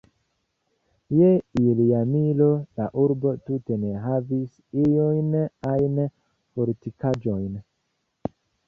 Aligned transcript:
Je 1.17 1.27
ilia 1.63 1.99
miro, 2.13 2.47
la 2.81 2.87
urbo 3.03 3.35
tute 3.51 3.79
ne 3.85 3.93
havis 4.09 4.57
iujn 4.87 5.33
ajn 5.77 6.05
fortikaĵojn. 6.07 7.51